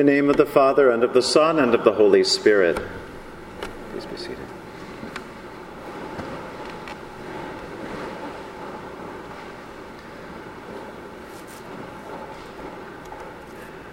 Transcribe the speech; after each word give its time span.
the 0.00 0.04
name 0.04 0.30
of 0.30 0.38
the 0.38 0.46
Father, 0.46 0.90
and 0.90 1.04
of 1.04 1.12
the 1.12 1.20
Son, 1.20 1.58
and 1.58 1.74
of 1.74 1.84
the 1.84 1.92
Holy 1.92 2.24
Spirit. 2.24 2.80
Please 3.90 4.06
be 4.06 4.16
seated. 4.16 4.38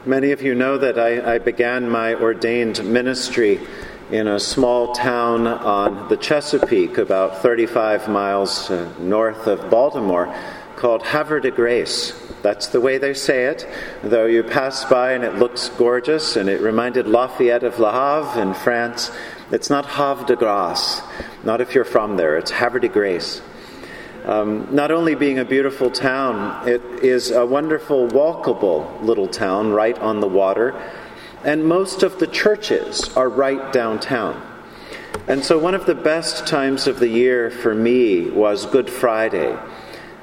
Many 0.05 0.31
of 0.31 0.41
you 0.41 0.55
know 0.55 0.77
that 0.77 0.97
I, 0.97 1.33
I, 1.33 1.39
began 1.39 1.89
my 1.89 2.15
ordained 2.15 2.81
ministry 2.85 3.59
in 4.09 4.27
a 4.29 4.39
small 4.39 4.93
town 4.93 5.45
on 5.45 6.07
the 6.07 6.15
Chesapeake, 6.15 6.97
about 6.97 7.41
35 7.41 8.07
miles 8.07 8.69
uh, 8.69 8.89
north 8.97 9.45
of 9.45 9.69
Baltimore, 9.69 10.33
called 10.77 11.01
Havre 11.07 11.41
de 11.41 11.51
Grace. 11.51 12.13
That's 12.43 12.67
the 12.67 12.79
way 12.79 12.99
they 12.99 13.15
say 13.15 13.45
it, 13.45 13.68
though 14.04 14.27
you 14.27 14.43
pass 14.43 14.85
by 14.85 15.13
and 15.13 15.23
it 15.23 15.35
looks 15.35 15.69
gorgeous, 15.69 16.35
and 16.35 16.47
it 16.47 16.61
reminded 16.61 17.07
Lafayette 17.07 17.63
of 17.63 17.79
Le 17.79 17.91
Havre 17.91 18.41
in 18.41 18.54
France. 18.54 19.11
It's 19.51 19.69
not 19.69 19.85
Havre 19.87 20.25
de 20.27 20.35
Grace, 20.35 21.01
not 21.43 21.61
if 21.61 21.73
you're 21.73 21.83
from 21.83 22.15
there, 22.15 22.37
it's 22.37 22.51
Havre 22.51 22.79
de 22.79 22.87
Grace. 22.87 23.41
Um, 24.23 24.68
not 24.71 24.91
only 24.91 25.15
being 25.15 25.39
a 25.39 25.45
beautiful 25.45 25.89
town, 25.89 26.68
it 26.68 26.82
is 27.04 27.32
a 27.32 27.46
wonderful, 27.46 28.07
walkable 28.09 29.01
little 29.01 29.27
town 29.27 29.71
right 29.71 29.97
on 29.97 30.19
the 30.19 30.27
water, 30.27 30.79
and 31.43 31.65
most 31.65 32.03
of 32.03 32.19
the 32.19 32.27
churches 32.27 33.16
are 33.16 33.30
right 33.30 33.73
downtown. 33.73 34.44
And 35.27 35.44
so, 35.44 35.57
one 35.57 35.73
of 35.73 35.85
the 35.85 35.95
best 35.95 36.45
times 36.45 36.88
of 36.88 36.99
the 36.99 37.07
year 37.07 37.49
for 37.49 37.73
me 37.73 38.30
was 38.30 38.66
Good 38.66 38.89
Friday 38.89 39.57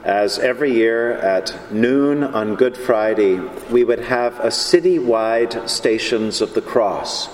as 0.04 0.38
every 0.38 0.70
year 0.70 1.14
at 1.14 1.72
noon 1.72 2.22
on 2.22 2.56
Good 2.56 2.76
Friday, 2.76 3.40
we 3.70 3.84
would 3.84 4.00
have 4.00 4.38
a 4.38 4.50
city-wide 4.50 5.68
Stations 5.68 6.42
of 6.42 6.52
the 6.52 6.60
Cross. 6.60 7.30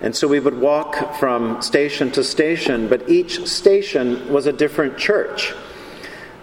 And 0.00 0.14
so 0.14 0.28
we 0.28 0.38
would 0.38 0.58
walk 0.58 1.16
from 1.16 1.60
station 1.60 2.12
to 2.12 2.22
station, 2.22 2.88
but 2.88 3.08
each 3.08 3.46
station 3.48 4.32
was 4.32 4.46
a 4.46 4.52
different 4.52 4.96
church. 4.96 5.54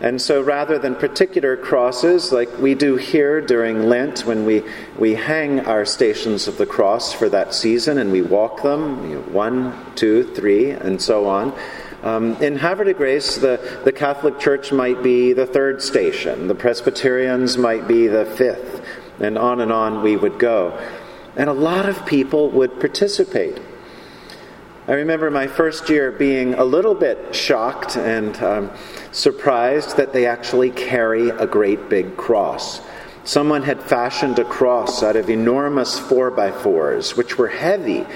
And 0.01 0.21
so 0.21 0.41
rather 0.41 0.77
than 0.79 0.95
particular 0.95 1.57
crosses 1.57 2.31
like 2.31 2.57
we 2.59 2.73
do 2.73 2.95
here 2.95 3.41
during 3.41 3.83
Lent 3.89 4.25
when 4.25 4.45
we, 4.45 4.63
we 4.97 5.15
hang 5.15 5.61
our 5.61 5.85
stations 5.85 6.47
of 6.47 6.57
the 6.57 6.65
cross 6.65 7.11
for 7.11 7.27
that 7.29 7.53
season 7.53 7.97
and 7.97 8.11
we 8.11 8.21
walk 8.21 8.61
them, 8.61 9.09
you 9.09 9.15
know, 9.15 9.21
one, 9.23 9.73
two, 9.95 10.23
three, 10.35 10.71
and 10.71 11.01
so 11.01 11.27
on, 11.27 11.53
um, 12.03 12.35
in 12.41 12.57
Havre 12.57 12.85
de 12.85 12.93
Grace, 12.93 13.35
the, 13.37 13.81
the 13.83 13.91
Catholic 13.91 14.39
Church 14.39 14.71
might 14.71 15.03
be 15.03 15.33
the 15.33 15.45
third 15.45 15.81
station, 15.81 16.47
the 16.47 16.55
Presbyterians 16.55 17.57
might 17.57 17.87
be 17.87 18.07
the 18.07 18.25
fifth, 18.25 18.85
and 19.19 19.37
on 19.37 19.59
and 19.59 19.71
on 19.71 20.01
we 20.01 20.15
would 20.15 20.39
go. 20.39 20.79
And 21.35 21.49
a 21.49 21.53
lot 21.53 21.87
of 21.87 22.05
people 22.05 22.49
would 22.51 22.79
participate. 22.79 23.59
I 24.87 24.93
remember 24.93 25.29
my 25.29 25.47
first 25.47 25.89
year 25.89 26.11
being 26.11 26.53
a 26.55 26.63
little 26.63 26.95
bit 26.95 27.35
shocked 27.35 27.95
and 27.95 28.35
um, 28.41 28.71
surprised 29.11 29.97
that 29.97 30.13
they 30.13 30.25
actually 30.25 30.71
carry 30.71 31.29
a 31.29 31.45
great 31.45 31.89
big 31.89 32.17
cross. 32.17 32.81
Someone 33.25 33.61
had 33.61 33.83
fashioned 33.83 34.39
a 34.39 34.45
cross 34.45 35.03
out 35.03 35.15
of 35.15 35.29
enormous 35.29 35.99
four 35.99 36.31
by 36.31 36.51
fours, 36.51 37.15
which 37.15 37.37
were 37.37 37.49
heavy 37.49 38.07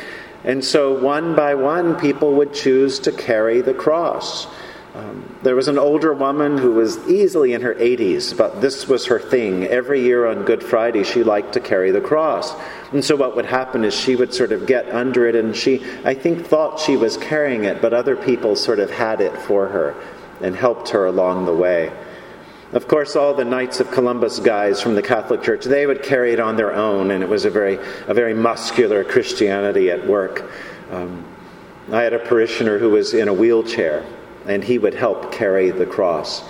and 0.43 0.63
so, 0.63 0.93
one 0.99 1.35
by 1.35 1.55
one, 1.55 1.95
people 1.95 2.33
would 2.33 2.53
choose 2.53 2.99
to 2.99 3.11
carry 3.11 3.61
the 3.61 3.73
cross. 3.73 4.47
Um, 4.93 5.37
there 5.41 5.55
was 5.55 5.67
an 5.67 5.79
older 5.79 6.13
woman 6.13 6.57
who 6.57 6.71
was 6.73 6.97
easily 7.07 7.53
in 7.53 7.61
her 7.61 7.73
80s, 7.73 8.37
but 8.37 8.61
this 8.61 8.87
was 8.87 9.07
her 9.07 9.19
thing. 9.19 9.65
Every 9.65 10.01
year 10.01 10.27
on 10.27 10.43
Good 10.43 10.61
Friday, 10.61 11.03
she 11.03 11.23
liked 11.23 11.53
to 11.53 11.59
carry 11.59 11.89
the 11.91 12.01
cross. 12.01 12.53
And 12.91 13.03
so, 13.03 13.15
what 13.15 13.35
would 13.35 13.45
happen 13.45 13.85
is 13.85 13.93
she 13.93 14.15
would 14.15 14.33
sort 14.33 14.51
of 14.51 14.67
get 14.67 14.89
under 14.89 15.27
it, 15.27 15.35
and 15.35 15.55
she, 15.55 15.83
I 16.03 16.13
think, 16.13 16.45
thought 16.45 16.79
she 16.79 16.97
was 16.97 17.17
carrying 17.17 17.63
it, 17.63 17.81
but 17.81 17.93
other 17.93 18.15
people 18.15 18.55
sort 18.55 18.79
of 18.79 18.91
had 18.91 19.21
it 19.21 19.35
for 19.37 19.67
her 19.67 19.95
and 20.41 20.55
helped 20.55 20.89
her 20.89 21.05
along 21.05 21.45
the 21.45 21.55
way. 21.55 21.91
Of 22.73 22.87
course, 22.87 23.15
all 23.15 23.35
the 23.35 23.45
Knights 23.45 23.79
of 23.79 23.91
Columbus 23.91 24.39
guys 24.39 24.81
from 24.81 24.95
the 24.95 25.03
Catholic 25.03 25.43
Church, 25.43 25.63
they 25.63 25.85
would 25.85 26.01
carry 26.01 26.33
it 26.33 26.39
on 26.39 26.55
their 26.55 26.73
own, 26.73 27.11
and 27.11 27.21
it 27.21 27.29
was 27.29 27.45
a 27.45 27.51
very, 27.51 27.77
a 28.07 28.15
very 28.15 28.33
muscular 28.33 29.03
Christianity 29.03 29.91
at 29.91 30.07
work. 30.07 30.49
Um, 30.89 31.23
I 31.91 32.01
had 32.01 32.13
a 32.13 32.19
parishioner 32.19 32.79
who 32.79 32.89
was 32.89 33.13
in 33.13 33.27
a 33.27 33.33
wheelchair, 33.33 34.03
and 34.47 34.63
he 34.63 34.79
would 34.79 34.95
help 34.95 35.31
carry 35.31 35.69
the 35.69 35.85
cross. 35.85 36.43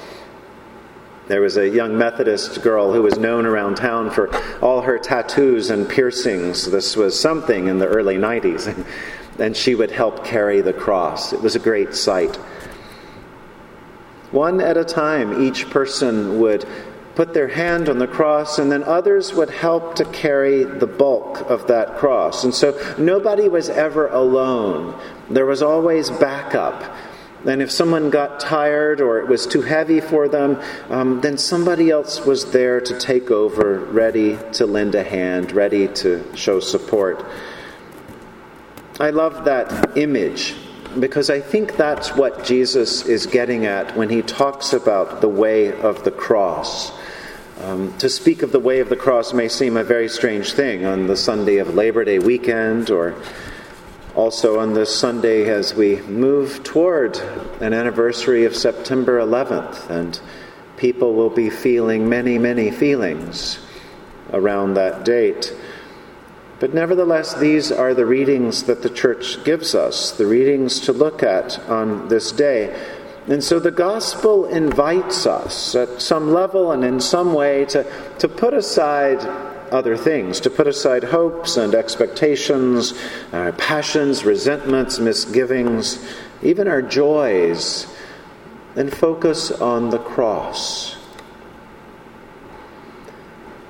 There 1.27 1.41
was 1.41 1.57
a 1.57 1.67
young 1.67 1.97
Methodist 1.97 2.61
girl 2.61 2.93
who 2.93 3.01
was 3.01 3.17
known 3.17 3.45
around 3.45 3.75
town 3.75 4.09
for 4.09 4.33
all 4.61 4.79
her 4.81 4.97
tattoos 4.97 5.69
and 5.69 5.89
piercings. 5.89 6.71
This 6.71 6.95
was 6.95 7.19
something 7.19 7.67
in 7.67 7.79
the 7.79 7.87
early 7.87 8.15
90s. 8.15 8.85
And 9.39 9.57
she 9.57 9.73
would 9.73 9.89
help 9.89 10.23
carry 10.23 10.61
the 10.61 10.73
cross. 10.73 11.33
It 11.33 11.41
was 11.41 11.55
a 11.55 11.59
great 11.59 11.95
sight. 11.95 12.37
One 14.33 14.61
at 14.61 14.77
a 14.77 14.83
time, 14.83 15.43
each 15.43 15.69
person 15.69 16.39
would 16.39 16.65
put 17.13 17.35
their 17.35 17.49
hand 17.49 17.87
on 17.87 17.99
the 17.99 18.07
cross, 18.07 18.57
and 18.57 18.71
then 18.71 18.83
others 18.83 19.31
would 19.31 19.51
help 19.51 19.93
to 19.97 20.05
carry 20.05 20.63
the 20.63 20.87
bulk 20.87 21.47
of 21.51 21.67
that 21.67 21.97
cross. 21.97 22.43
And 22.43 22.51
so 22.51 22.75
nobody 22.97 23.47
was 23.47 23.69
ever 23.69 24.07
alone. 24.07 24.99
There 25.29 25.45
was 25.45 25.61
always 25.61 26.09
backup. 26.09 26.81
And 27.45 27.61
if 27.61 27.69
someone 27.69 28.09
got 28.09 28.39
tired 28.39 29.01
or 29.01 29.19
it 29.19 29.27
was 29.27 29.45
too 29.45 29.61
heavy 29.61 29.99
for 29.99 30.27
them, 30.27 30.59
um, 30.89 31.21
then 31.21 31.37
somebody 31.37 31.91
else 31.91 32.25
was 32.25 32.51
there 32.51 32.81
to 32.81 32.97
take 32.97 33.29
over, 33.29 33.81
ready 33.81 34.39
to 34.53 34.65
lend 34.65 34.95
a 34.95 35.03
hand, 35.03 35.51
ready 35.51 35.89
to 35.89 36.35
show 36.35 36.59
support. 36.59 37.23
I 38.99 39.11
love 39.11 39.45
that 39.45 39.95
image 39.95 40.55
because 40.99 41.29
I 41.29 41.39
think 41.39 41.75
that's 41.75 42.15
what 42.15 42.43
Jesus 42.43 43.05
is 43.05 43.25
getting 43.25 43.65
at 43.65 43.95
when 43.95 44.09
he 44.09 44.21
talks 44.21 44.73
about 44.73 45.21
the 45.21 45.29
way 45.29 45.77
of 45.79 46.03
the 46.03 46.11
cross. 46.11 46.91
Um, 47.61 47.97
to 47.99 48.09
speak 48.09 48.41
of 48.41 48.51
the 48.51 48.59
way 48.59 48.79
of 48.79 48.89
the 48.89 48.95
cross 48.95 49.33
may 49.33 49.47
seem 49.47 49.77
a 49.77 49.83
very 49.83 50.09
strange 50.09 50.53
thing 50.53 50.85
on 50.85 51.07
the 51.07 51.15
Sunday 51.15 51.57
of 51.57 51.75
Labor 51.75 52.03
Day 52.03 52.19
weekend 52.19 52.89
or 52.89 53.15
also 54.15 54.59
on 54.59 54.73
this 54.73 54.95
Sunday 54.95 55.49
as 55.49 55.73
we 55.73 56.01
move 56.01 56.63
toward 56.63 57.17
an 57.61 57.73
anniversary 57.73 58.45
of 58.45 58.55
September 58.55 59.19
11th, 59.19 59.89
and 59.89 60.19
people 60.77 61.13
will 61.13 61.29
be 61.29 61.49
feeling 61.49 62.07
many, 62.07 62.37
many 62.37 62.69
feelings 62.69 63.59
around 64.31 64.75
that 64.75 65.03
date. 65.03 65.55
But 66.63 66.73
nevertheless, 66.73 67.33
these 67.33 67.73
are 67.73 67.93
the 67.93 68.05
readings 68.05 68.63
that 68.63 68.83
the 68.83 68.89
church 68.89 69.43
gives 69.43 69.75
us, 69.75 70.11
the 70.11 70.25
readings 70.25 70.79
to 70.79 70.93
look 70.93 71.21
at 71.21 71.59
on 71.67 72.07
this 72.07 72.31
day. 72.31 72.73
And 73.27 73.43
so 73.43 73.59
the 73.59 73.69
gospel 73.69 74.45
invites 74.45 75.25
us 75.25 75.75
at 75.75 76.01
some 76.01 76.31
level 76.31 76.71
and 76.71 76.85
in 76.85 77.01
some 77.01 77.33
way 77.33 77.65
to, 77.65 77.85
to 78.19 78.29
put 78.29 78.53
aside 78.53 79.19
other 79.73 79.97
things, 79.97 80.39
to 80.39 80.49
put 80.49 80.65
aside 80.65 81.03
hopes 81.03 81.57
and 81.57 81.75
expectations, 81.75 82.93
our 83.33 83.51
passions, 83.51 84.23
resentments, 84.23 84.99
misgivings, 84.99 86.01
even 86.41 86.69
our 86.69 86.81
joys, 86.81 87.93
and 88.77 88.95
focus 88.95 89.51
on 89.51 89.89
the 89.89 89.99
cross 89.99 91.02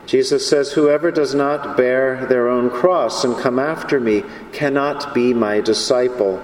Jesus 0.06 0.48
says, 0.48 0.74
Whoever 0.74 1.12
does 1.12 1.34
not 1.34 1.78
bear 1.78 2.26
their 2.26 2.50
own 2.50 2.70
cross 2.70 3.24
and 3.24 3.38
come 3.38 3.60
after 3.60 4.00
me 4.00 4.24
cannot 4.52 5.14
be 5.14 5.34
my 5.34 5.62
disciple. 5.62 6.44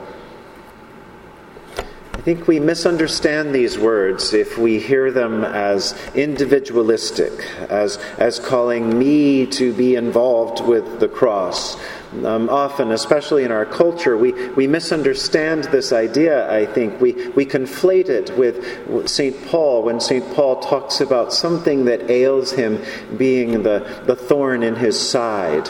I 2.19 2.21
think 2.21 2.49
we 2.49 2.59
misunderstand 2.59 3.55
these 3.55 3.79
words 3.79 4.33
if 4.33 4.57
we 4.57 4.77
hear 4.77 5.09
them 5.09 5.45
as 5.45 5.97
individualistic, 6.13 7.31
as, 7.69 7.95
as 8.17 8.39
calling 8.39 8.99
me 8.99 9.45
to 9.45 9.71
be 9.71 9.95
involved 9.95 10.59
with 10.59 10.99
the 10.99 11.07
cross. 11.07 11.77
Um, 12.25 12.49
often, 12.49 12.91
especially 12.91 13.45
in 13.45 13.53
our 13.53 13.65
culture, 13.65 14.17
we, 14.17 14.33
we 14.49 14.67
misunderstand 14.67 15.63
this 15.65 15.93
idea, 15.93 16.51
I 16.51 16.65
think. 16.65 16.99
We, 16.99 17.29
we 17.29 17.45
conflate 17.45 18.09
it 18.09 18.37
with 18.37 19.07
St. 19.07 19.45
Paul 19.45 19.83
when 19.83 20.01
St. 20.01 20.29
Paul 20.33 20.59
talks 20.59 20.99
about 20.99 21.31
something 21.31 21.85
that 21.85 22.11
ails 22.11 22.51
him 22.51 22.83
being 23.15 23.63
the, 23.63 24.03
the 24.05 24.17
thorn 24.17 24.61
in 24.61 24.75
his 24.75 24.99
side. 24.99 25.69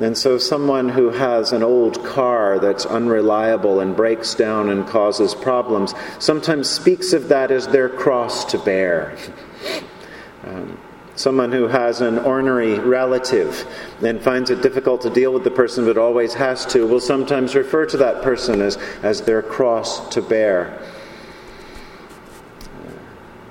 And 0.00 0.16
so, 0.16 0.38
someone 0.38 0.88
who 0.88 1.10
has 1.10 1.52
an 1.52 1.64
old 1.64 2.04
car 2.04 2.60
that's 2.60 2.86
unreliable 2.86 3.80
and 3.80 3.96
breaks 3.96 4.34
down 4.34 4.68
and 4.68 4.86
causes 4.86 5.34
problems 5.34 5.92
sometimes 6.20 6.70
speaks 6.70 7.12
of 7.12 7.28
that 7.28 7.50
as 7.50 7.66
their 7.66 7.88
cross 7.88 8.44
to 8.46 8.58
bear. 8.58 9.16
Um, 10.44 10.78
someone 11.16 11.50
who 11.50 11.66
has 11.66 12.00
an 12.00 12.18
ornery 12.18 12.78
relative 12.78 13.66
and 14.00 14.20
finds 14.20 14.50
it 14.50 14.62
difficult 14.62 15.00
to 15.02 15.10
deal 15.10 15.32
with 15.32 15.42
the 15.42 15.50
person 15.50 15.84
but 15.84 15.98
always 15.98 16.34
has 16.34 16.64
to 16.66 16.86
will 16.86 17.00
sometimes 17.00 17.56
refer 17.56 17.84
to 17.86 17.96
that 17.96 18.22
person 18.22 18.60
as, 18.60 18.76
as 19.02 19.22
their 19.22 19.42
cross 19.42 20.08
to 20.10 20.22
bear. 20.22 20.80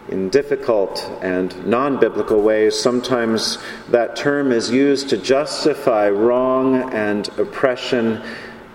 In 0.10 0.30
difficult 0.30 1.10
and 1.22 1.66
non 1.66 2.00
biblical 2.00 2.42
ways, 2.42 2.80
sometimes 2.80 3.58
that 3.90 4.16
term 4.16 4.52
is 4.52 4.72
used 4.72 5.10
to 5.10 5.18
justify 5.18 6.10
wrong 6.10 6.94
and 6.94 7.28
oppression 7.38 8.22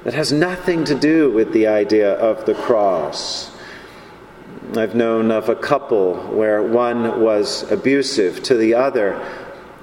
that 0.04 0.14
has 0.14 0.32
nothing 0.32 0.84
to 0.84 0.94
do 0.94 1.30
with 1.30 1.52
the 1.52 1.66
idea 1.66 2.12
of 2.14 2.44
the 2.44 2.54
cross. 2.54 3.50
I've 4.76 4.94
known 4.94 5.30
of 5.30 5.48
a 5.48 5.56
couple 5.56 6.16
where 6.34 6.62
one 6.62 7.20
was 7.20 7.70
abusive 7.70 8.42
to 8.44 8.54
the 8.54 8.74
other, 8.74 9.20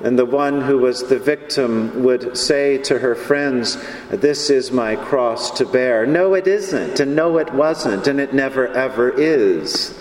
and 0.04 0.18
the 0.18 0.26
one 0.26 0.62
who 0.62 0.80
was 0.80 1.08
the 1.08 1.20
victim 1.20 2.04
would 2.04 2.38
say 2.38 2.78
to 2.80 3.00
her 3.00 3.16
friends, 3.16 3.78
This 4.10 4.50
is 4.50 4.72
my 4.72 4.96
cross 4.96 5.52
to 5.52 5.66
bear. 5.66 6.06
No, 6.06 6.34
it 6.34 6.48
isn't, 6.48 7.00
and 7.00 7.16
no, 7.16 7.38
it 7.38 7.54
wasn't, 7.54 8.08
and 8.08 8.20
it 8.20 8.34
never 8.34 8.68
ever 8.70 9.10
is. 9.10 9.98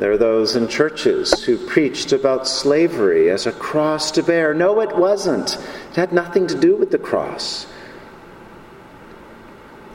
There 0.00 0.10
are 0.10 0.16
those 0.16 0.56
in 0.56 0.66
churches 0.66 1.44
who 1.44 1.58
preached 1.58 2.12
about 2.12 2.48
slavery 2.48 3.28
as 3.28 3.46
a 3.46 3.52
cross 3.52 4.10
to 4.12 4.22
bear. 4.22 4.54
No, 4.54 4.80
it 4.80 4.96
wasn't. 4.96 5.58
It 5.90 5.96
had 5.96 6.10
nothing 6.10 6.46
to 6.46 6.58
do 6.58 6.74
with 6.74 6.90
the 6.90 6.98
cross. 6.98 7.66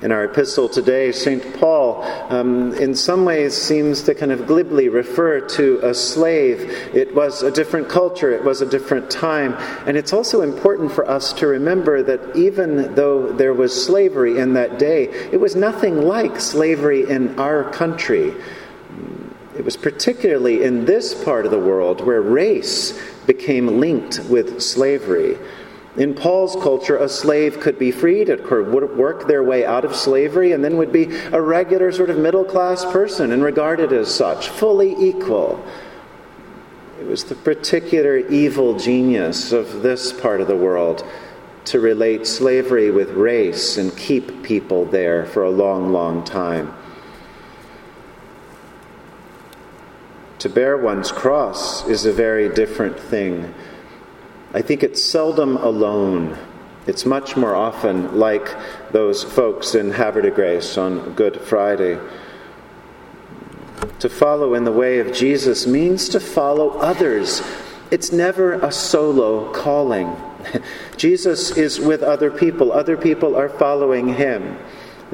In 0.03 0.11
our 0.11 0.25
epistle 0.25 0.69
today, 0.69 1.11
St. 1.11 1.55
Paul, 1.55 2.03
um, 2.29 2.75
in 2.75 2.93
some 2.93 3.25
ways, 3.25 3.59
seems 3.59 4.03
to 4.03 4.13
kind 4.13 4.31
of 4.31 4.45
glibly 4.45 4.89
refer 4.89 5.39
to 5.39 5.79
a 5.81 5.95
slave. 5.95 6.69
It 6.93 7.15
was 7.15 7.41
a 7.41 7.49
different 7.49 7.89
culture, 7.89 8.29
it 8.29 8.43
was 8.43 8.61
a 8.61 8.67
different 8.67 9.09
time. 9.09 9.53
And 9.87 9.97
it's 9.97 10.13
also 10.13 10.41
important 10.41 10.91
for 10.91 11.09
us 11.09 11.33
to 11.33 11.47
remember 11.47 12.03
that 12.03 12.35
even 12.35 12.93
though 12.93 13.31
there 13.31 13.55
was 13.55 13.73
slavery 13.73 14.37
in 14.37 14.53
that 14.53 14.77
day, 14.77 15.05
it 15.31 15.39
was 15.39 15.55
nothing 15.55 16.03
like 16.03 16.39
slavery 16.39 17.09
in 17.09 17.39
our 17.39 17.63
country. 17.71 18.35
It 19.57 19.63
was 19.63 19.77
particularly 19.77 20.63
in 20.63 20.85
this 20.85 21.23
part 21.23 21.45
of 21.45 21.51
the 21.51 21.59
world 21.59 22.01
where 22.01 22.21
race 22.21 22.99
became 23.25 23.79
linked 23.79 24.19
with 24.29 24.61
slavery. 24.61 25.37
In 25.95 26.13
Paul's 26.13 26.61
culture, 26.61 26.97
a 26.97 27.07
slave 27.07 27.61
could 27.61 27.79
be 27.79 27.91
freed, 27.91 28.27
it 28.27 28.43
could 28.43 28.67
work 28.67 29.27
their 29.27 29.43
way 29.43 29.65
out 29.65 29.85
of 29.85 29.95
slavery, 29.95 30.51
and 30.51 30.61
then 30.61 30.75
would 30.75 30.91
be 30.91 31.05
a 31.31 31.41
regular 31.41 31.89
sort 31.93 32.09
of 32.09 32.17
middle 32.17 32.43
class 32.43 32.83
person 32.83 33.31
and 33.31 33.41
regarded 33.41 33.93
as 33.93 34.13
such, 34.13 34.49
fully 34.49 34.93
equal. 34.99 35.65
It 36.99 37.07
was 37.07 37.23
the 37.23 37.35
particular 37.35 38.17
evil 38.17 38.77
genius 38.77 39.53
of 39.53 39.83
this 39.83 40.11
part 40.11 40.41
of 40.41 40.47
the 40.47 40.55
world 40.55 41.05
to 41.65 41.79
relate 41.79 42.27
slavery 42.27 42.91
with 42.91 43.11
race 43.11 43.77
and 43.77 43.95
keep 43.95 44.43
people 44.43 44.85
there 44.85 45.25
for 45.25 45.43
a 45.43 45.49
long, 45.49 45.93
long 45.93 46.25
time. 46.25 46.73
To 50.45 50.49
bear 50.49 50.77
one's 50.77 51.11
cross 51.11 51.87
is 51.87 52.05
a 52.05 52.13
very 52.13 52.49
different 52.49 52.99
thing. 52.99 53.51
I 54.53 54.61
think 54.61 54.83
it's 54.83 55.03
seldom 55.03 55.57
alone. 55.57 56.37
It's 56.85 57.03
much 57.03 57.35
more 57.35 57.55
often 57.55 58.19
like 58.19 58.55
those 58.91 59.23
folks 59.23 59.73
in 59.73 59.93
Havre 59.93 60.21
de 60.21 60.29
Grace 60.29 60.77
on 60.77 61.15
Good 61.15 61.41
Friday. 61.41 61.97
To 63.97 64.07
follow 64.07 64.53
in 64.53 64.65
the 64.65 64.71
way 64.71 64.99
of 64.99 65.11
Jesus 65.11 65.65
means 65.65 66.09
to 66.09 66.19
follow 66.19 66.77
others. 66.77 67.41
It's 67.89 68.11
never 68.11 68.53
a 68.53 68.71
solo 68.71 69.51
calling. 69.51 70.15
Jesus 70.95 71.57
is 71.57 71.79
with 71.79 72.03
other 72.03 72.29
people, 72.29 72.71
other 72.71 72.97
people 72.97 73.35
are 73.35 73.49
following 73.49 74.13
him. 74.13 74.59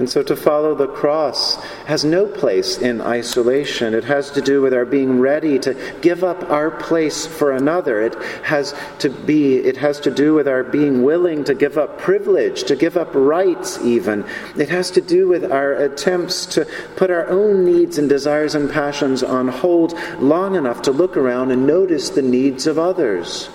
And 0.02 0.10
so 0.10 0.24
to 0.24 0.36
follow 0.36 0.74
the 0.74 0.88
cross 0.88 1.58
has 1.86 2.04
no 2.04 2.26
place 2.26 2.80
in 2.80 3.02
isolation. 3.02 3.94
It 3.94 4.06
has 4.06 4.32
to 4.32 4.42
do 4.42 4.60
with 4.60 4.74
our 4.74 4.84
being 4.84 5.20
ready 5.20 5.60
to 5.60 5.76
give 6.02 6.24
up 6.24 6.50
our 6.50 6.72
place 6.72 7.28
for 7.28 7.52
another. 7.52 8.02
It 8.02 8.16
has 8.42 8.74
to 8.98 9.12
be 9.12 9.58
it 9.58 9.78
has 9.78 10.00
to 10.00 10.10
do 10.10 10.34
with 10.34 10.48
our 10.48 10.64
being 10.64 11.04
willing 11.04 11.44
to 11.44 11.54
give 11.54 11.78
up 11.78 12.00
privilege, 12.00 12.64
to 12.64 12.76
give 12.76 12.98
up 12.98 13.14
rights 13.14 13.78
even. 13.84 14.26
It 14.58 14.70
has 14.70 14.90
to 14.90 15.02
do 15.02 15.28
with 15.28 15.52
our 15.52 15.74
attempts 15.74 16.48
to 16.56 16.66
put 16.96 17.12
our 17.12 17.28
own 17.28 17.64
needs 17.64 18.00
and 18.00 18.10
desires 18.10 18.56
and 18.56 18.72
passions 18.72 19.22
on 19.22 19.50
hold 19.50 19.94
long 20.18 20.56
enough 20.56 20.82
to 20.82 20.92
look 20.92 21.16
around 21.16 21.52
and 21.52 21.68
notice 21.68 22.10
the 22.10 22.24
needs 22.24 22.66
of 22.66 22.80
others. 22.80 23.52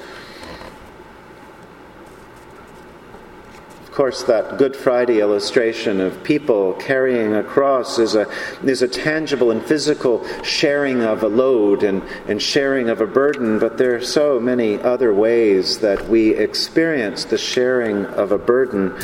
Course, 3.96 4.24
that 4.24 4.58
Good 4.58 4.76
Friday 4.76 5.20
illustration 5.20 6.02
of 6.02 6.22
people 6.22 6.74
carrying 6.74 7.34
a 7.34 7.42
cross 7.42 7.98
is 7.98 8.14
a, 8.14 8.26
is 8.62 8.82
a 8.82 8.88
tangible 8.88 9.50
and 9.50 9.64
physical 9.64 10.22
sharing 10.42 11.00
of 11.00 11.22
a 11.22 11.28
load 11.28 11.82
and, 11.82 12.02
and 12.28 12.42
sharing 12.42 12.90
of 12.90 13.00
a 13.00 13.06
burden, 13.06 13.58
but 13.58 13.78
there 13.78 13.96
are 13.96 14.02
so 14.02 14.38
many 14.38 14.78
other 14.78 15.14
ways 15.14 15.78
that 15.78 16.10
we 16.10 16.34
experience 16.34 17.24
the 17.24 17.38
sharing 17.38 18.04
of 18.04 18.32
a 18.32 18.38
burden 18.38 18.94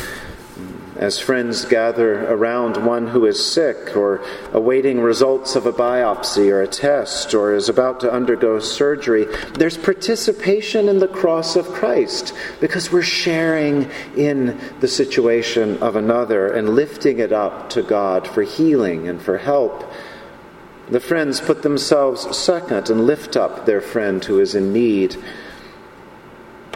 as 0.95 1.19
friends 1.19 1.65
gather 1.65 2.27
around 2.31 2.77
one 2.85 3.07
who 3.07 3.25
is 3.25 3.43
sick 3.43 3.95
or 3.95 4.21
awaiting 4.51 5.01
results 5.01 5.55
of 5.55 5.65
a 5.65 5.73
biopsy 5.73 6.51
or 6.51 6.61
a 6.61 6.67
test 6.67 7.33
or 7.33 7.53
is 7.53 7.69
about 7.69 7.99
to 7.99 8.11
undergo 8.11 8.59
surgery, 8.59 9.25
there's 9.55 9.77
participation 9.77 10.87
in 10.87 10.99
the 10.99 11.07
cross 11.07 11.55
of 11.55 11.67
Christ 11.67 12.35
because 12.59 12.91
we're 12.91 13.01
sharing 13.01 13.89
in 14.15 14.59
the 14.79 14.87
situation 14.87 15.77
of 15.81 15.95
another 15.95 16.47
and 16.47 16.69
lifting 16.69 17.19
it 17.19 17.31
up 17.31 17.69
to 17.71 17.81
God 17.81 18.27
for 18.27 18.43
healing 18.43 19.07
and 19.07 19.21
for 19.21 19.37
help. 19.37 19.91
The 20.89 20.99
friends 20.99 21.39
put 21.39 21.63
themselves 21.63 22.37
second 22.37 22.89
and 22.89 23.07
lift 23.07 23.35
up 23.35 23.65
their 23.65 23.81
friend 23.81 24.23
who 24.23 24.39
is 24.39 24.53
in 24.53 24.73
need. 24.73 25.15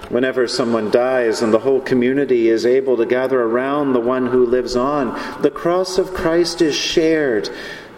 Whenever 0.10 0.48
someone 0.48 0.90
dies 0.90 1.42
and 1.42 1.54
the 1.54 1.60
whole 1.60 1.82
community 1.82 2.48
is 2.48 2.66
able 2.66 2.96
to 2.98 3.06
gather 3.06 3.42
around 3.42 3.92
the 3.92 4.00
one 4.00 4.28
who 4.28 4.46
lives 4.46 4.76
on, 4.76 5.14
the 5.42 5.52
cross 5.52 5.98
of 5.98 6.14
Christ 6.14 6.62
is 6.62 6.76
shared. 6.76 7.50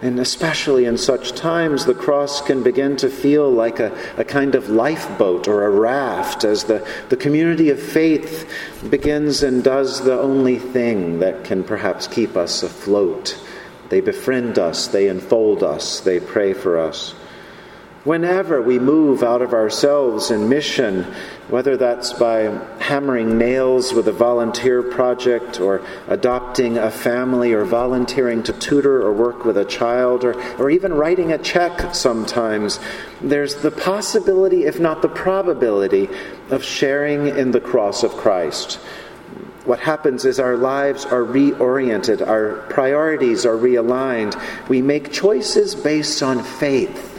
And 0.02 0.18
especially 0.18 0.86
in 0.86 0.96
such 0.96 1.32
times, 1.32 1.84
the 1.84 1.94
cross 1.94 2.40
can 2.40 2.62
begin 2.62 2.96
to 2.96 3.10
feel 3.10 3.50
like 3.50 3.78
a, 3.78 3.96
a 4.16 4.24
kind 4.24 4.54
of 4.54 4.70
lifeboat 4.70 5.46
or 5.46 5.64
a 5.64 5.70
raft 5.70 6.42
as 6.42 6.64
the, 6.64 6.86
the 7.10 7.16
community 7.16 7.68
of 7.68 7.80
faith 7.80 8.50
begins 8.88 9.42
and 9.42 9.62
does 9.62 10.02
the 10.02 10.18
only 10.18 10.58
thing 10.58 11.18
that 11.20 11.44
can 11.44 11.62
perhaps 11.62 12.08
keep 12.08 12.36
us 12.36 12.62
afloat. 12.62 13.38
They 13.90 14.00
befriend 14.00 14.58
us, 14.58 14.88
they 14.88 15.08
enfold 15.08 15.62
us, 15.62 16.00
they 16.00 16.18
pray 16.18 16.54
for 16.54 16.78
us. 16.78 17.14
Whenever 18.04 18.62
we 18.62 18.78
move 18.78 19.22
out 19.22 19.42
of 19.42 19.52
ourselves 19.52 20.30
in 20.30 20.48
mission, 20.48 21.04
whether 21.48 21.76
that's 21.76 22.14
by 22.14 22.44
hammering 22.78 23.36
nails 23.36 23.92
with 23.92 24.08
a 24.08 24.12
volunteer 24.12 24.82
project, 24.82 25.60
or 25.60 25.84
adopting 26.08 26.78
a 26.78 26.90
family, 26.90 27.52
or 27.52 27.62
volunteering 27.66 28.42
to 28.42 28.54
tutor 28.54 29.02
or 29.02 29.12
work 29.12 29.44
with 29.44 29.58
a 29.58 29.66
child, 29.66 30.24
or, 30.24 30.32
or 30.54 30.70
even 30.70 30.94
writing 30.94 31.30
a 31.30 31.36
check 31.36 31.94
sometimes, 31.94 32.80
there's 33.20 33.56
the 33.56 33.70
possibility, 33.70 34.64
if 34.64 34.80
not 34.80 35.02
the 35.02 35.08
probability, 35.08 36.08
of 36.48 36.64
sharing 36.64 37.26
in 37.26 37.50
the 37.50 37.60
cross 37.60 38.02
of 38.02 38.12
Christ. 38.12 38.76
What 39.66 39.80
happens 39.80 40.24
is 40.24 40.40
our 40.40 40.56
lives 40.56 41.04
are 41.04 41.22
reoriented, 41.22 42.26
our 42.26 42.62
priorities 42.70 43.44
are 43.44 43.58
realigned. 43.58 44.40
We 44.70 44.80
make 44.80 45.12
choices 45.12 45.74
based 45.74 46.22
on 46.22 46.42
faith 46.42 47.09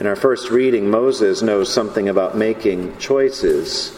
in 0.00 0.06
our 0.06 0.16
first 0.16 0.50
reading, 0.50 0.88
Moses 0.88 1.42
knows 1.42 1.70
something 1.70 2.08
about 2.08 2.34
making 2.34 2.96
choices. 2.96 3.94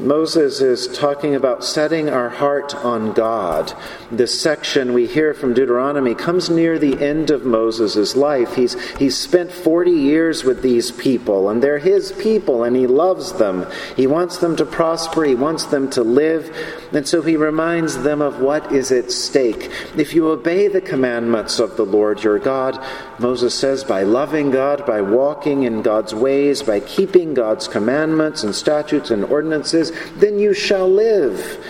Moses 0.00 0.60
is 0.60 0.86
talking 0.96 1.34
about 1.34 1.64
setting 1.64 2.08
our 2.08 2.30
heart 2.30 2.74
on 2.74 3.12
God. 3.12 3.74
This 4.10 4.40
section 4.40 4.94
we 4.94 5.06
hear 5.06 5.34
from 5.34 5.54
Deuteronomy 5.54 6.14
comes 6.14 6.48
near 6.48 6.78
the 6.78 7.04
end 7.04 7.30
of 7.30 7.44
Moses' 7.44 8.16
life. 8.16 8.54
He's, 8.54 8.80
he's 8.96 9.16
spent 9.16 9.52
40 9.52 9.90
years 9.90 10.44
with 10.44 10.62
these 10.62 10.92
people, 10.92 11.50
and 11.50 11.62
they're 11.62 11.78
his 11.78 12.12
people, 12.12 12.64
and 12.64 12.76
he 12.76 12.86
loves 12.86 13.34
them. 13.34 13.66
He 13.96 14.06
wants 14.06 14.38
them 14.38 14.56
to 14.56 14.64
prosper, 14.64 15.24
he 15.24 15.34
wants 15.34 15.66
them 15.66 15.90
to 15.90 16.02
live, 16.02 16.56
and 16.92 17.06
so 17.06 17.20
he 17.20 17.36
reminds 17.36 17.98
them 18.02 18.22
of 18.22 18.40
what 18.40 18.72
is 18.72 18.90
at 18.92 19.10
stake. 19.10 19.70
If 19.96 20.14
you 20.14 20.28
obey 20.28 20.68
the 20.68 20.80
commandments 20.80 21.58
of 21.58 21.76
the 21.76 21.84
Lord 21.84 22.22
your 22.22 22.38
God, 22.38 22.82
Moses 23.18 23.54
says, 23.54 23.84
by 23.84 24.04
loving 24.04 24.50
God, 24.50 24.86
by 24.86 25.02
walking 25.02 25.64
in 25.64 25.82
God's 25.82 26.14
ways, 26.14 26.62
by 26.62 26.80
keeping 26.80 27.34
God's 27.34 27.66
commandments 27.68 28.44
and 28.44 28.54
statutes 28.54 29.10
and 29.10 29.24
ordinances, 29.24 29.57
then 29.62 30.38
you 30.38 30.54
shall 30.54 30.88
live. 30.88 31.64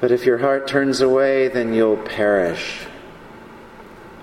But 0.00 0.10
if 0.10 0.26
your 0.26 0.38
heart 0.38 0.66
turns 0.66 1.00
away, 1.00 1.48
then 1.48 1.72
you'll 1.72 1.96
perish. 1.96 2.86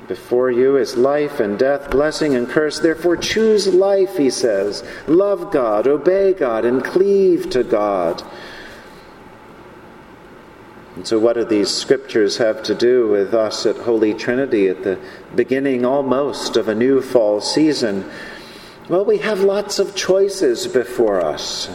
Before 0.08 0.52
you 0.52 0.76
is 0.76 0.98
life 0.98 1.40
and 1.40 1.58
death, 1.58 1.90
blessing 1.90 2.36
and 2.36 2.48
curse. 2.48 2.80
Therefore, 2.80 3.16
choose 3.16 3.74
life, 3.74 4.18
he 4.18 4.30
says. 4.30 4.84
Love 5.08 5.52
God, 5.52 5.88
obey 5.88 6.34
God, 6.34 6.66
and 6.66 6.84
cleave 6.84 7.50
to 7.52 7.64
God. 7.64 8.22
And 10.96 11.08
so, 11.08 11.18
what 11.18 11.34
do 11.34 11.46
these 11.46 11.70
scriptures 11.70 12.38
have 12.38 12.62
to 12.64 12.76
do 12.76 13.08
with 13.08 13.34
us 13.34 13.66
at 13.66 13.78
Holy 13.78 14.14
Trinity 14.14 14.68
at 14.68 14.84
the 14.84 15.00
beginning 15.34 15.86
almost 15.86 16.58
of 16.58 16.68
a 16.68 16.76
new 16.76 17.02
fall 17.02 17.40
season? 17.40 18.10
Well, 18.90 19.06
we 19.06 19.20
have 19.20 19.40
lots 19.40 19.80
of 19.80 19.96
choices 19.96 20.68
before 20.68 21.22
us. 21.22 21.70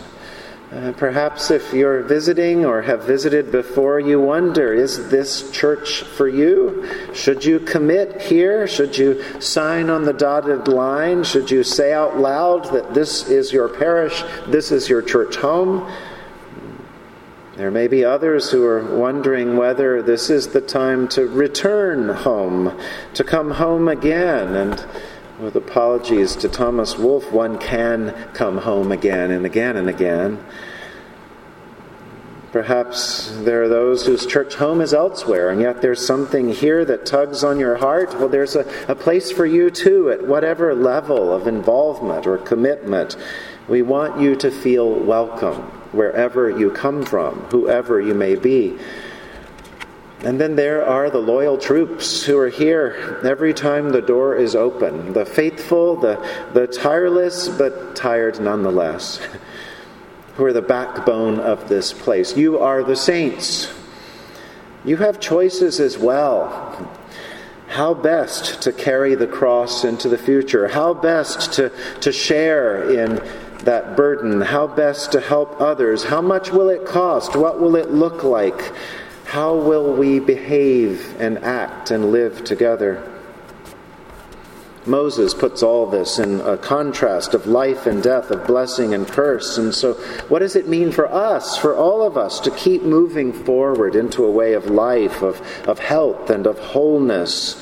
Uh, 0.73 0.92
perhaps 0.96 1.52
if 1.52 1.73
you're 1.73 2.02
visiting 2.02 2.64
or 2.64 2.82
have 2.82 3.04
visited 3.04 3.52
before, 3.52 4.00
you 4.00 4.20
wonder 4.20 4.75
is 4.75 5.11
this 5.11 5.49
church 5.52 6.02
for 6.02 6.26
you? 6.26 6.85
Should 7.14 7.44
you 7.44 7.61
commit 7.61 8.20
here? 8.20 8.66
Should 8.66 8.99
you 8.99 9.23
sign 9.40 9.90
on 9.90 10.04
the 10.04 10.12
dotted 10.12 10.66
line? 10.66 11.23
Should 11.23 11.52
you 11.52 11.62
say 11.62 11.92
out 11.92 12.18
loud 12.18 12.64
that 12.73 12.94
this 12.94 13.28
is 13.30 13.52
your 13.52 13.68
parish, 13.68 14.25
this 14.49 14.73
is 14.73 14.88
your 14.88 15.02
church 15.02 15.37
home? 15.37 15.88
There 17.56 17.70
may 17.70 17.87
be 17.87 18.04
others 18.04 18.50
who 18.50 18.66
are 18.66 18.85
wondering 18.85 19.56
whether 19.56 20.02
this 20.02 20.30
is 20.30 20.49
the 20.49 20.61
time 20.61 21.06
to 21.08 21.28
return 21.28 22.08
home, 22.08 22.76
to 23.14 23.23
come 23.23 23.52
home 23.52 23.87
again. 23.87 24.56
And 24.56 24.85
with 25.40 25.55
apologies 25.57 26.35
to 26.37 26.49
Thomas 26.49 26.97
Wolfe, 26.97 27.31
one 27.31 27.59
can 27.59 28.14
come 28.33 28.59
home 28.59 28.90
again 28.90 29.31
and 29.31 29.45
again 29.45 29.76
and 29.76 29.88
again. 29.88 30.45
Perhaps 32.52 33.37
there 33.43 33.64
are 33.64 33.69
those 33.69 34.07
whose 34.07 34.25
church 34.25 34.55
home 34.55 34.81
is 34.81 34.95
elsewhere, 34.95 35.50
and 35.50 35.61
yet 35.61 35.83
there's 35.83 36.07
something 36.07 36.49
here 36.49 36.87
that 36.87 37.05
tugs 37.05 37.45
on 37.45 37.59
your 37.61 37.76
heart. 37.76 38.14
Well, 38.19 38.28
there's 38.28 38.57
a, 38.57 38.64
a 38.88 38.95
place 38.95 39.31
for 39.31 39.45
you 39.45 39.71
too, 39.71 40.11
at 40.11 40.26
whatever 40.26 40.75
level 40.75 41.35
of 41.35 41.47
involvement 41.47 42.26
or 42.26 42.38
commitment. 42.38 43.16
We 43.69 43.83
want 43.83 44.21
you 44.21 44.37
to 44.37 44.50
feel 44.50 44.88
welcome 44.90 45.57
wherever 45.93 46.49
you 46.49 46.71
come 46.71 47.05
from, 47.05 47.40
whoever 47.50 48.00
you 48.00 48.14
may 48.14 48.37
be. 48.37 48.78
And 50.20 50.40
then 50.40 50.56
there 50.56 50.85
are 50.85 51.11
the 51.11 51.18
loyal 51.18 51.58
troops 51.58 52.25
who 52.25 52.38
are 52.38 52.49
here 52.49 53.20
every 53.23 53.52
time 53.52 53.90
the 53.90 54.00
door 54.00 54.35
is 54.35 54.54
open 54.54 55.12
the 55.12 55.26
faithful, 55.26 55.96
the, 55.96 56.16
the 56.54 56.66
tireless, 56.66 57.49
but 57.49 57.94
tired 57.94 58.40
nonetheless, 58.40 59.20
who 60.37 60.44
are 60.44 60.52
the 60.52 60.62
backbone 60.62 61.38
of 61.38 61.68
this 61.68 61.92
place. 61.92 62.37
You 62.37 62.58
are 62.58 62.82
the 62.82 62.96
saints. 62.96 63.73
You 64.85 64.96
have 64.96 65.20
choices 65.20 65.80
as 65.80 65.99
well. 65.99 66.90
How 67.68 67.92
best 67.92 68.62
to 68.62 68.73
carry 68.73 69.16
the 69.16 69.26
cross 69.26 69.85
into 69.85 70.08
the 70.08 70.16
future? 70.16 70.68
How 70.68 70.94
best 70.94 71.52
to, 71.54 71.70
to 72.00 72.12
share 72.12 72.90
in 72.90 73.16
that 73.64 73.96
burden? 73.96 74.40
How 74.40 74.66
best 74.66 75.12
to 75.12 75.20
help 75.20 75.61
others? 75.61 76.04
How 76.04 76.23
much 76.23 76.52
will 76.52 76.70
it 76.70 76.87
cost? 76.87 77.35
What 77.35 77.61
will 77.61 77.76
it 77.76 77.90
look 77.90 78.23
like? 78.23 78.73
How 79.26 79.56
will 79.56 79.92
we 79.92 80.21
behave 80.21 81.21
and 81.21 81.38
act 81.38 81.90
and 81.90 82.12
live 82.12 82.45
together? 82.45 83.02
Moses 84.87 85.35
puts 85.35 85.64
all 85.64 85.87
this 85.87 86.21
in 86.21 86.40
a 86.42 86.56
contrast 86.56 87.35
of 87.35 87.45
life 87.45 87.87
and 87.87 88.00
death, 88.00 88.30
of 88.30 88.47
blessing 88.47 88.95
and 88.95 89.06
curse. 89.06 89.59
And 89.59 89.75
so, 89.75 89.95
what 90.28 90.38
does 90.38 90.54
it 90.54 90.68
mean 90.68 90.92
for 90.92 91.12
us, 91.12 91.59
for 91.59 91.75
all 91.75 92.06
of 92.06 92.16
us, 92.16 92.38
to 92.40 92.52
keep 92.52 92.83
moving 92.83 93.33
forward 93.33 93.97
into 93.97 94.25
a 94.25 94.30
way 94.30 94.52
of 94.52 94.66
life, 94.66 95.23
of, 95.23 95.42
of 95.66 95.80
health, 95.80 96.30
and 96.30 96.47
of 96.47 96.61
wholeness? 96.61 97.61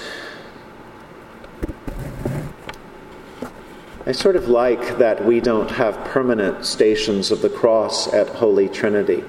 I 4.04 4.12
sort 4.12 4.36
of 4.36 4.50
like 4.50 4.98
that 4.98 5.24
we 5.24 5.40
don't 5.40 5.70
have 5.70 5.96
permanent 6.04 6.66
stations 6.66 7.30
of 7.30 7.40
the 7.40 7.48
cross 7.48 8.12
at 8.12 8.28
Holy 8.28 8.68
Trinity. 8.68 9.24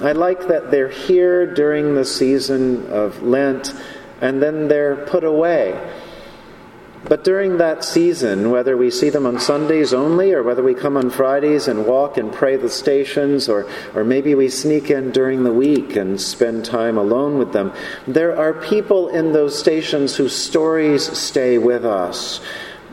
I 0.00 0.12
like 0.12 0.48
that 0.48 0.70
they're 0.70 0.88
here 0.88 1.46
during 1.46 1.94
the 1.94 2.04
season 2.04 2.86
of 2.88 3.22
Lent 3.22 3.74
and 4.20 4.42
then 4.42 4.68
they're 4.68 4.96
put 5.06 5.24
away. 5.24 5.78
But 7.04 7.24
during 7.24 7.58
that 7.58 7.84
season, 7.84 8.50
whether 8.50 8.76
we 8.76 8.90
see 8.90 9.08
them 9.08 9.24
on 9.24 9.38
Sundays 9.38 9.94
only, 9.94 10.32
or 10.32 10.42
whether 10.42 10.62
we 10.64 10.74
come 10.74 10.96
on 10.96 11.10
Fridays 11.10 11.68
and 11.68 11.86
walk 11.86 12.16
and 12.16 12.32
pray 12.32 12.56
the 12.56 12.68
stations, 12.68 13.48
or, 13.48 13.70
or 13.94 14.02
maybe 14.02 14.34
we 14.34 14.48
sneak 14.48 14.90
in 14.90 15.12
during 15.12 15.44
the 15.44 15.52
week 15.52 15.94
and 15.94 16.20
spend 16.20 16.64
time 16.64 16.98
alone 16.98 17.38
with 17.38 17.52
them, 17.52 17.72
there 18.08 18.36
are 18.36 18.52
people 18.52 19.08
in 19.08 19.32
those 19.32 19.56
stations 19.56 20.16
whose 20.16 20.34
stories 20.34 21.16
stay 21.16 21.56
with 21.56 21.86
us 21.86 22.40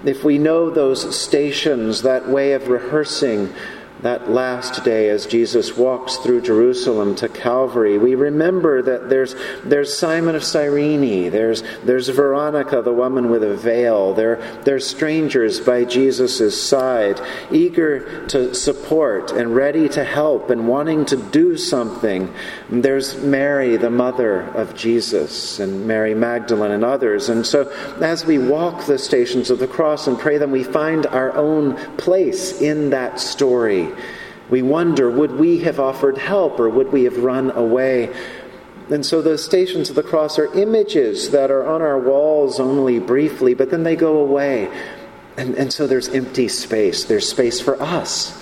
if 0.06 0.24
we 0.24 0.38
know 0.38 0.70
those 0.70 1.20
stations, 1.20 2.04
that 2.04 2.30
way 2.30 2.54
of 2.54 2.68
rehearsing 2.68 3.52
that 4.06 4.30
last 4.30 4.84
day 4.84 5.10
as 5.10 5.26
Jesus 5.26 5.76
walks 5.76 6.18
through 6.18 6.42
Jerusalem 6.42 7.16
to 7.16 7.28
Calvary, 7.28 7.98
we 7.98 8.16
remember 8.16 8.82
that 8.82 9.10
there's, 9.10 9.36
there's 9.64 9.98
Simon 9.98 10.36
of 10.36 10.44
Cyrene, 10.44 11.32
there's, 11.32 11.64
there's 11.84 12.10
Veronica, 12.10 12.82
the 12.82 12.94
woman 12.94 13.30
with 13.30 13.44
a 13.44 13.56
veil, 13.56 14.14
there, 14.14 14.38
there's 14.64 14.86
strangers 14.86 15.60
by 15.60 15.84
Jesus' 15.86 16.62
side, 16.62 17.20
eager 17.52 18.28
to 18.28 18.54
support 18.54 19.32
and 19.32 19.56
ready 19.56 19.90
to 19.90 20.04
help 20.04 20.50
and 20.50 20.68
wanting 20.68 21.06
to 21.06 21.18
do 21.18 21.58
something. 21.58 22.34
There's 22.70 23.18
Mary, 23.18 23.78
the 23.78 23.90
mother 23.90 24.42
of 24.42 24.76
Jesus, 24.76 25.60
and 25.60 25.88
Mary 25.88 26.14
Magdalene 26.14 26.72
and 26.72 26.86
others. 26.86 27.30
And 27.30 27.46
so 27.46 27.70
as 28.02 28.26
we 28.26 28.38
walk 28.38 28.86
the 28.86 28.98
stations 28.98 29.50
of 29.50 29.60
the 29.60 29.68
cross 29.68 30.08
and 30.08 30.20
pray 30.20 30.38
them, 30.38 30.52
we 30.52 30.64
find 30.64 31.08
our 31.08 31.36
own 31.36 31.76
place 31.98 32.62
in 32.62 32.92
that 32.92 33.20
story 33.20 33.95
we 34.50 34.62
wonder 34.62 35.10
would 35.10 35.34
we 35.34 35.60
have 35.60 35.80
offered 35.80 36.18
help 36.18 36.60
or 36.60 36.70
would 36.70 36.92
we 36.92 37.04
have 37.04 37.18
run 37.18 37.52
away? 37.52 38.14
And 38.90 39.06
so 39.06 39.22
the 39.22 39.38
stations 39.38 39.90
of 39.90 39.96
the 39.96 40.04
cross 40.04 40.38
are 40.38 40.54
images 40.54 41.32
that 41.32 41.50
are 41.50 41.66
on 41.66 41.82
our 41.82 41.98
walls 41.98 42.60
only 42.60 43.00
briefly, 43.00 43.56
but 43.56 43.72
then 43.72 43.84
they 43.84 43.96
go 43.96 44.18
away. 44.18 44.70
And, 45.38 45.56
and 45.56 45.74
so 45.74 45.88
there's 45.88 46.08
empty 46.10 46.48
space. 46.48 47.04
There's 47.04 47.28
space 47.28 47.60
for 47.60 47.82
us. 47.82 48.42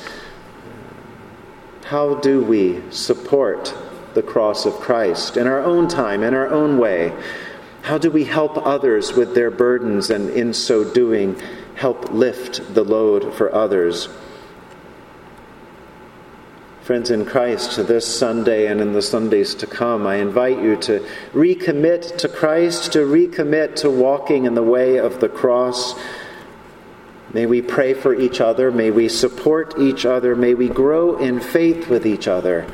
How 1.86 2.16
do 2.16 2.44
we 2.44 2.82
support 2.92 3.74
the 4.14 4.24
cross 4.24 4.66
of 4.66 4.74
Christ 4.74 5.38
in 5.38 5.48
our 5.48 5.62
own 5.62 5.88
time, 5.88 6.24
in 6.24 6.34
our 6.34 6.48
own 6.48 6.78
way? 6.78 7.14
How 7.84 7.98
do 7.98 8.12
we 8.12 8.26
help 8.26 8.58
others 8.58 9.14
with 9.14 9.36
their 9.36 9.52
burdens 9.52 10.10
and 10.10 10.30
in 10.30 10.54
so 10.54 10.84
doing 10.84 11.40
help 11.76 12.12
lift 12.12 12.74
the 12.74 12.84
load 12.84 13.34
for 13.34 13.54
others? 13.54 14.08
Friends 16.84 17.12
in 17.12 17.24
Christ, 17.24 17.88
this 17.88 18.06
Sunday 18.06 18.68
and 18.68 18.82
in 18.82 18.92
the 18.92 19.02
Sundays 19.02 19.56
to 19.56 19.66
come, 19.66 20.06
I 20.06 20.16
invite 20.16 20.62
you 20.62 20.76
to 20.82 21.00
recommit 21.32 22.18
to 22.18 22.28
Christ, 22.28 22.92
to 22.92 23.06
recommit 23.06 23.78
to 23.78 23.90
walking 23.90 24.44
in 24.44 24.54
the 24.54 24.64
way 24.64 24.98
of 24.98 25.22
the 25.22 25.30
cross. 25.30 25.98
May 27.32 27.46
we 27.46 27.62
pray 27.62 27.94
for 27.94 28.14
each 28.14 28.42
other. 28.42 28.70
May 28.70 28.92
we 28.92 29.08
support 29.08 29.80
each 29.80 30.06
other. 30.06 30.36
May 30.36 30.56
we 30.56 30.68
grow 30.68 31.16
in 31.16 31.40
faith 31.40 31.88
with 31.88 32.06
each 32.06 32.28
other. 32.28 32.68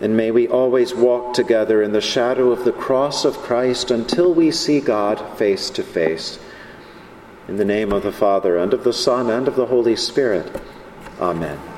And 0.00 0.16
may 0.16 0.30
we 0.30 0.46
always 0.46 0.94
walk 0.94 1.34
together 1.34 1.82
in 1.82 1.90
the 1.90 2.00
shadow 2.00 2.52
of 2.52 2.64
the 2.64 2.70
cross 2.70 3.24
of 3.24 3.38
Christ 3.38 3.90
until 3.90 4.32
we 4.32 4.52
see 4.52 4.80
God 4.80 5.36
face 5.36 5.68
to 5.70 5.82
face. 5.82 6.38
In 7.48 7.56
the 7.56 7.64
name 7.64 7.92
of 7.92 8.04
the 8.04 8.12
Father, 8.12 8.56
and 8.56 8.72
of 8.72 8.84
the 8.84 8.92
Son, 8.92 9.28
and 9.28 9.48
of 9.48 9.56
the 9.56 9.66
Holy 9.66 9.96
Spirit. 9.96 10.62
Amen. 11.20 11.71